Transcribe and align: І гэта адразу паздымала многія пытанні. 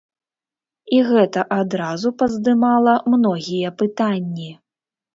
І 0.97 1.01
гэта 1.09 1.43
адразу 1.59 2.13
паздымала 2.23 2.99
многія 3.17 3.77
пытанні. 3.87 4.53